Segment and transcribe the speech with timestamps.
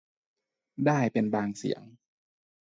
[0.85, 1.81] ได้เป็นบางเสียง